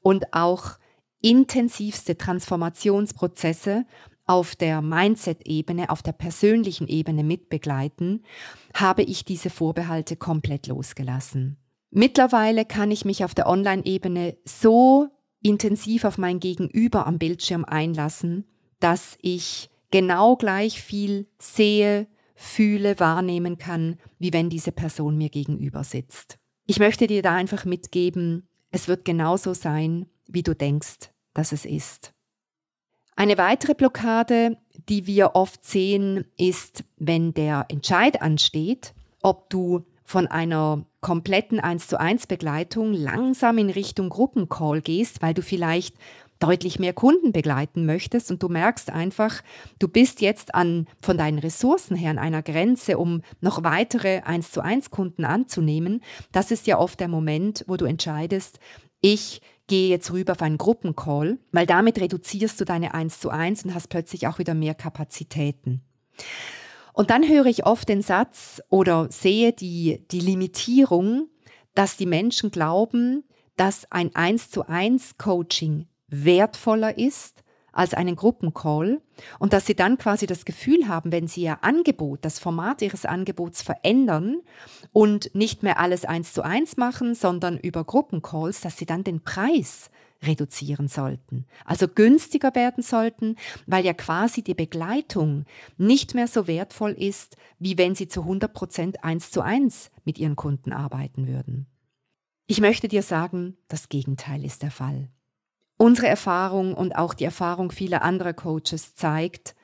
und 0.00 0.32
auch 0.32 0.78
intensivste 1.20 2.16
Transformationsprozesse 2.16 3.84
auf 4.26 4.54
der 4.54 4.80
Mindset-Ebene, 4.80 5.90
auf 5.90 6.04
der 6.04 6.12
persönlichen 6.12 6.86
Ebene 6.86 7.24
mitbegleiten, 7.24 8.22
habe 8.72 9.02
ich 9.02 9.24
diese 9.24 9.50
Vorbehalte 9.50 10.14
komplett 10.14 10.68
losgelassen. 10.68 11.56
Mittlerweile 11.90 12.64
kann 12.64 12.92
ich 12.92 13.04
mich 13.04 13.24
auf 13.24 13.34
der 13.34 13.48
Online-Ebene 13.48 14.36
so 14.44 15.08
intensiv 15.42 16.04
auf 16.04 16.16
mein 16.16 16.38
Gegenüber 16.38 17.08
am 17.08 17.18
Bildschirm 17.18 17.64
einlassen, 17.64 18.44
dass 18.78 19.18
ich 19.20 19.68
genau 19.96 20.36
gleich 20.36 20.82
viel 20.82 21.26
sehe, 21.38 22.06
fühle, 22.34 23.00
wahrnehmen 23.00 23.56
kann, 23.56 23.96
wie 24.18 24.30
wenn 24.30 24.50
diese 24.50 24.70
Person 24.70 25.16
mir 25.16 25.30
gegenüber 25.30 25.84
sitzt. 25.84 26.36
Ich 26.66 26.78
möchte 26.78 27.06
dir 27.06 27.22
da 27.22 27.34
einfach 27.34 27.64
mitgeben, 27.64 28.46
es 28.70 28.88
wird 28.88 29.06
genauso 29.06 29.54
sein, 29.54 30.04
wie 30.26 30.42
du 30.42 30.54
denkst, 30.54 31.10
dass 31.32 31.52
es 31.52 31.64
ist. 31.64 32.12
Eine 33.14 33.38
weitere 33.38 33.72
Blockade, 33.72 34.58
die 34.86 35.06
wir 35.06 35.34
oft 35.34 35.64
sehen, 35.64 36.26
ist, 36.36 36.84
wenn 36.98 37.32
der 37.32 37.64
Entscheid 37.68 38.20
ansteht, 38.20 38.92
ob 39.22 39.48
du 39.48 39.86
von 40.04 40.26
einer 40.26 40.84
kompletten 41.00 41.58
1 41.58 41.88
zu 41.88 41.98
1 41.98 42.26
Begleitung 42.26 42.92
langsam 42.92 43.56
in 43.56 43.70
Richtung 43.70 44.10
Gruppencall 44.10 44.82
gehst, 44.82 45.22
weil 45.22 45.32
du 45.32 45.40
vielleicht 45.40 45.96
deutlich 46.38 46.78
mehr 46.78 46.92
Kunden 46.92 47.32
begleiten 47.32 47.86
möchtest 47.86 48.30
und 48.30 48.42
du 48.42 48.48
merkst 48.48 48.90
einfach, 48.90 49.42
du 49.78 49.88
bist 49.88 50.20
jetzt 50.20 50.54
an, 50.54 50.86
von 51.00 51.16
deinen 51.16 51.38
Ressourcen 51.38 51.96
her 51.96 52.10
an 52.10 52.18
einer 52.18 52.42
Grenze, 52.42 52.98
um 52.98 53.22
noch 53.40 53.64
weitere 53.64 54.20
1 54.20 54.50
zu 54.50 54.60
1 54.60 54.90
Kunden 54.90 55.24
anzunehmen. 55.24 56.02
Das 56.32 56.50
ist 56.50 56.66
ja 56.66 56.78
oft 56.78 57.00
der 57.00 57.08
Moment, 57.08 57.64
wo 57.66 57.76
du 57.76 57.84
entscheidest, 57.84 58.58
ich 59.00 59.40
gehe 59.66 59.88
jetzt 59.88 60.12
rüber 60.12 60.32
auf 60.32 60.42
einen 60.42 60.58
Gruppencall, 60.58 61.38
weil 61.52 61.66
damit 61.66 62.00
reduzierst 62.00 62.60
du 62.60 62.64
deine 62.64 62.94
1 62.94 63.20
zu 63.20 63.30
1 63.30 63.64
und 63.64 63.74
hast 63.74 63.88
plötzlich 63.88 64.26
auch 64.26 64.38
wieder 64.38 64.54
mehr 64.54 64.74
Kapazitäten. 64.74 65.82
Und 66.92 67.10
dann 67.10 67.28
höre 67.28 67.46
ich 67.46 67.66
oft 67.66 67.88
den 67.88 68.02
Satz 68.02 68.62
oder 68.70 69.08
sehe 69.10 69.52
die, 69.52 70.06
die 70.10 70.20
Limitierung, 70.20 71.28
dass 71.74 71.96
die 71.96 72.06
Menschen 72.06 72.50
glauben, 72.50 73.24
dass 73.56 73.90
ein 73.90 74.14
1 74.14 74.50
zu 74.50 74.66
1 74.66 75.18
Coaching 75.18 75.86
wertvoller 76.08 76.98
ist 76.98 77.42
als 77.76 77.92
einen 77.94 78.16
Gruppencall 78.16 79.02
und 79.38 79.52
dass 79.52 79.66
sie 79.66 79.74
dann 79.74 79.98
quasi 79.98 80.26
das 80.26 80.44
Gefühl 80.44 80.88
haben, 80.88 81.12
wenn 81.12 81.28
sie 81.28 81.42
ihr 81.42 81.62
Angebot, 81.62 82.24
das 82.24 82.38
Format 82.38 82.80
ihres 82.80 83.04
Angebots 83.04 83.62
verändern 83.62 84.40
und 84.92 85.34
nicht 85.34 85.62
mehr 85.62 85.78
alles 85.78 86.04
eins 86.04 86.32
zu 86.32 86.42
eins 86.42 86.76
machen, 86.76 87.14
sondern 87.14 87.58
über 87.58 87.84
Gruppencalls, 87.84 88.62
dass 88.62 88.78
sie 88.78 88.86
dann 88.86 89.04
den 89.04 89.22
Preis 89.22 89.90
reduzieren 90.22 90.88
sollten, 90.88 91.44
also 91.66 91.88
günstiger 91.88 92.54
werden 92.54 92.82
sollten, 92.82 93.36
weil 93.66 93.84
ja 93.84 93.92
quasi 93.92 94.42
die 94.42 94.54
Begleitung 94.54 95.44
nicht 95.76 96.14
mehr 96.14 96.26
so 96.26 96.46
wertvoll 96.46 96.92
ist, 96.92 97.36
wie 97.58 97.76
wenn 97.76 97.94
sie 97.94 98.08
zu 98.08 98.22
100 98.22 98.52
Prozent 98.54 99.04
eins 99.04 99.30
zu 99.30 99.42
eins 99.42 99.90
mit 100.04 100.18
ihren 100.18 100.36
Kunden 100.36 100.72
arbeiten 100.72 101.26
würden. 101.28 101.66
Ich 102.46 102.60
möchte 102.60 102.88
dir 102.88 103.02
sagen, 103.02 103.58
das 103.68 103.90
Gegenteil 103.90 104.44
ist 104.44 104.62
der 104.62 104.70
Fall. 104.70 105.10
Unsere 105.78 106.08
Erfahrung 106.08 106.74
und 106.74 106.96
auch 106.96 107.12
die 107.12 107.24
Erfahrung 107.24 107.70
vieler 107.70 108.02
anderer 108.02 108.32
Coaches 108.32 108.94
zeigt, 108.94 109.54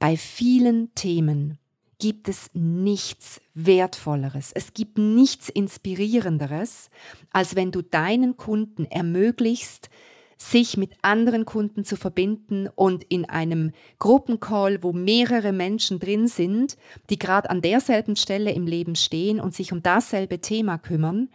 bei 0.00 0.16
vielen 0.16 0.92
Themen 0.96 1.58
gibt 2.00 2.28
es 2.28 2.50
nichts 2.54 3.40
Wertvolleres, 3.54 4.50
es 4.52 4.74
gibt 4.74 4.98
nichts 4.98 5.48
Inspirierenderes, 5.48 6.90
als 7.30 7.54
wenn 7.54 7.70
du 7.70 7.82
deinen 7.82 8.36
Kunden 8.36 8.84
ermöglichst, 8.86 9.90
sich 10.38 10.76
mit 10.76 10.92
anderen 11.02 11.44
Kunden 11.44 11.84
zu 11.84 11.94
verbinden 11.94 12.68
und 12.74 13.04
in 13.04 13.24
einem 13.24 13.70
Gruppencall, 14.00 14.82
wo 14.82 14.92
mehrere 14.92 15.52
Menschen 15.52 16.00
drin 16.00 16.26
sind, 16.26 16.76
die 17.10 17.18
gerade 17.18 17.48
an 17.48 17.62
derselben 17.62 18.16
Stelle 18.16 18.50
im 18.50 18.66
Leben 18.66 18.96
stehen 18.96 19.38
und 19.38 19.54
sich 19.54 19.72
um 19.72 19.84
dasselbe 19.84 20.40
Thema 20.40 20.78
kümmern, 20.78 21.28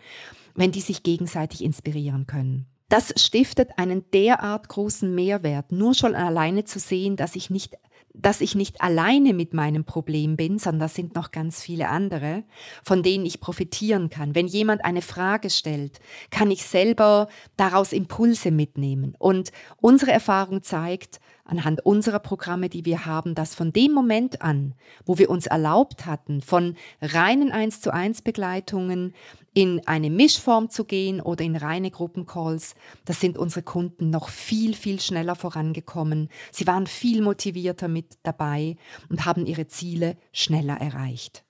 wenn 0.56 0.74
die 0.74 0.82
sich 0.82 1.03
gegenseitig 1.03 1.63
inspirieren 1.63 2.27
können. 2.27 2.65
Das 2.89 3.13
stiftet 3.17 3.72
einen 3.77 4.10
derart 4.12 4.70
großen 4.70 5.13
Mehrwert, 5.13 5.72
nur 5.72 5.94
schon 5.94 6.15
alleine 6.15 6.63
zu 6.63 6.79
sehen, 6.79 7.17
dass 7.17 7.36
ich 7.36 7.50
nicht 7.50 7.77
dass 8.20 8.41
ich 8.41 8.56
nicht 8.56 8.82
alleine 8.82 9.34
mit 9.34 9.53
meinem 9.53 9.86
Problem 9.86 10.38
bin, 10.38 10.58
sondern 10.58 10.79
das 10.79 10.96
sind 10.96 11.15
noch 11.15 11.32
ganz 11.32 11.62
viele 11.62 11.89
andere, 11.89 12.44
von 12.84 13.03
denen 13.03 13.25
ich 13.25 13.39
profitieren 13.39 14.10
kann. 14.10 14.36
Wenn 14.36 14.48
jemand 14.48 14.84
eine 14.84 15.01
Frage 15.01 15.50
stellt, 15.50 16.00
kann 16.32 16.50
ich 16.51 16.63
selber 16.63 17.27
daraus 17.56 17.94
Impulse 17.94 18.51
mitnehmen. 18.51 19.13
Und 19.20 19.51
unsere 19.79 20.12
Erfahrung 20.12 20.63
zeigt, 20.63 21.20
anhand 21.46 21.86
unserer 21.86 22.20
Programme, 22.20 22.70
die 22.70 22.86
wir 22.86 23.06
haben, 23.06 23.36
dass 23.36 23.56
von 23.56 23.72
dem 23.72 23.94
Moment 23.94 24.41
an, 24.41 24.74
wo 25.06 25.17
wir 25.17 25.29
uns 25.29 25.46
erlaubt 25.46 26.06
hatten, 26.06 26.41
von 26.41 26.75
reinen 27.01 27.51
1 27.51 27.82
zu 27.82 27.94
1 27.94 28.22
Begleitungen 28.22 29.13
in 29.57 29.81
eine 29.87 30.11
Mischform 30.11 30.69
zu 30.69 30.85
gehen 30.85 31.19
oder 31.19 31.43
in 31.43 31.55
reine 31.55 31.89
Gruppencalls, 31.89 32.75
das 33.05 33.19
sind 33.19 33.39
unsere 33.39 33.63
Kunden 33.63 34.11
noch 34.11 34.29
viel, 34.29 34.75
viel 34.75 34.99
schneller 34.99 35.33
vorangekommen. 35.33 36.29
Sie 36.51 36.67
waren 36.67 36.85
viel 36.85 37.23
motivierter 37.23 37.87
mit 37.87 38.19
dabei 38.21 38.75
und 39.09 39.25
haben 39.25 39.47
ihre 39.47 39.65
Ziele 39.65 40.15
schneller 40.31 40.75
erreicht. 40.75 41.43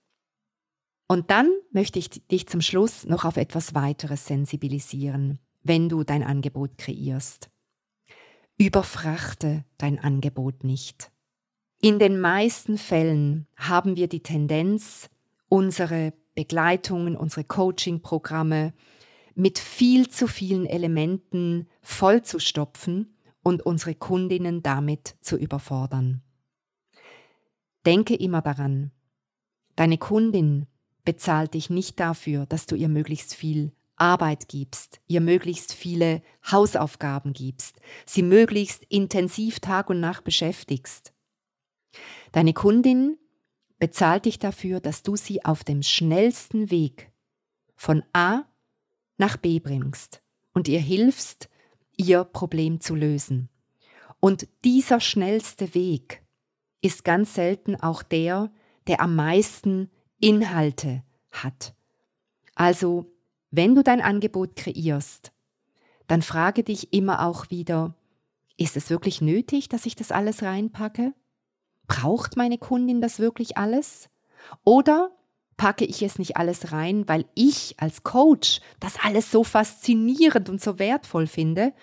Und 1.09 1.31
dann 1.31 1.51
möchte 1.71 1.99
ich 1.99 2.09
dich 2.09 2.47
zum 2.47 2.61
Schluss 2.61 3.05
noch 3.05 3.25
auf 3.25 3.35
etwas 3.35 3.75
weiteres 3.75 4.25
sensibilisieren, 4.25 5.39
wenn 5.63 5.89
du 5.89 6.05
dein 6.05 6.23
Angebot 6.23 6.77
kreierst. 6.77 7.49
Überfrachte 8.57 9.65
dein 9.77 9.99
Angebot 9.99 10.63
nicht. 10.63 11.11
In 11.81 11.99
den 11.99 12.21
meisten 12.21 12.77
Fällen 12.77 13.47
haben 13.57 13.97
wir 13.97 14.07
die 14.07 14.23
Tendenz, 14.23 15.09
unsere 15.49 16.13
Begleitungen, 16.37 17.17
unsere 17.17 17.43
Coaching-Programme 17.43 18.71
mit 19.33 19.57
viel 19.57 20.07
zu 20.07 20.27
vielen 20.27 20.67
Elementen 20.67 21.67
vollzustopfen 21.81 23.17
und 23.41 23.65
unsere 23.65 23.95
Kundinnen 23.95 24.61
damit 24.61 25.15
zu 25.19 25.35
überfordern. 25.35 26.21
Denke 27.87 28.13
immer 28.13 28.43
daran, 28.43 28.91
deine 29.75 29.97
Kundin 29.97 30.67
bezahlt 31.03 31.55
dich 31.55 31.71
nicht 31.71 31.99
dafür, 31.99 32.45
dass 32.45 32.67
du 32.67 32.75
ihr 32.75 32.89
möglichst 32.89 33.33
viel 33.33 33.71
Arbeit 33.95 34.47
gibst, 34.47 35.01
ihr 35.07 35.21
möglichst 35.21 35.73
viele 35.73 36.21
Hausaufgaben 36.51 37.33
gibst, 37.33 37.79
sie 38.05 38.21
möglichst 38.21 38.83
intensiv 38.89 39.59
Tag 39.59 39.89
und 39.89 39.99
Nacht 39.99 40.23
beschäftigst. 40.23 41.13
Deine 42.31 42.53
Kundin 42.53 43.17
bezahlt 43.79 44.25
dich 44.25 44.39
dafür, 44.39 44.79
dass 44.79 45.03
du 45.03 45.15
sie 45.15 45.45
auf 45.45 45.63
dem 45.63 45.83
schnellsten 45.83 46.71
Weg 46.71 47.11
von 47.75 48.03
A 48.13 48.45
nach 49.17 49.37
B 49.37 49.59
bringst 49.59 50.21
und 50.53 50.67
ihr 50.67 50.79
hilfst, 50.79 51.49
ihr 51.95 52.23
Problem 52.23 52.79
zu 52.79 52.95
lösen. 52.95 53.49
Und 54.19 54.47
dieser 54.63 54.99
schnellste 54.99 55.75
Weg 55.75 56.23
ist 56.81 57.03
ganz 57.03 57.33
selten 57.33 57.75
auch 57.75 58.03
der, 58.03 58.51
der 58.87 59.01
am 59.01 59.15
meisten 59.15 59.91
Inhalte 60.19 61.03
hat. 61.31 61.75
Also, 62.55 63.11
wenn 63.51 63.75
du 63.75 63.83
dein 63.83 64.01
Angebot 64.01 64.55
kreierst, 64.55 65.31
dann 66.07 66.21
frage 66.21 66.63
dich 66.63 66.93
immer 66.93 67.25
auch 67.25 67.49
wieder, 67.49 67.95
ist 68.57 68.77
es 68.77 68.89
wirklich 68.89 69.21
nötig, 69.21 69.69
dass 69.69 69.85
ich 69.85 69.95
das 69.95 70.11
alles 70.11 70.41
reinpacke? 70.41 71.13
Braucht 71.87 72.37
meine 72.37 72.57
Kundin 72.57 73.01
das 73.01 73.19
wirklich 73.19 73.57
alles? 73.57 74.09
Oder 74.63 75.11
packe 75.57 75.85
ich 75.85 76.01
es 76.03 76.19
nicht 76.19 76.37
alles 76.37 76.71
rein, 76.71 77.07
weil 77.07 77.25
ich 77.33 77.75
als 77.79 78.03
Coach 78.03 78.61
das 78.79 78.93
alles 79.03 79.31
so 79.31 79.43
faszinierend 79.43 80.49
und 80.49 80.61
so 80.61 80.79
wertvoll 80.79 81.27
finde, 81.27 81.73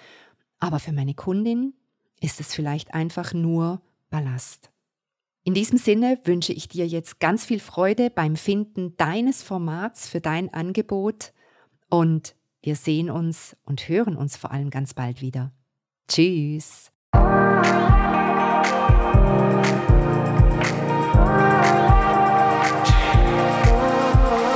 aber 0.60 0.78
für 0.78 0.92
meine 0.92 1.14
Kundin 1.14 1.74
ist 2.20 2.40
es 2.40 2.54
vielleicht 2.54 2.94
einfach 2.94 3.34
nur 3.34 3.82
Ballast. 4.10 4.70
In 5.42 5.52
diesem 5.52 5.76
Sinne 5.76 6.18
wünsche 6.24 6.54
ich 6.54 6.68
dir 6.68 6.86
jetzt 6.86 7.20
ganz 7.20 7.44
viel 7.44 7.60
Freude 7.60 8.08
beim 8.08 8.36
Finden 8.36 8.96
deines 8.96 9.42
Formats 9.42 10.08
für 10.08 10.20
dein 10.20 10.54
Angebot 10.54 11.34
und 11.90 12.34
wir 12.62 12.76
sehen 12.76 13.10
uns 13.10 13.54
und 13.64 13.88
hören 13.88 14.16
uns 14.16 14.38
vor 14.38 14.52
allem 14.52 14.70
ganz 14.70 14.94
bald 14.94 15.20
wieder. 15.20 15.52
Tschüss. 16.08 16.93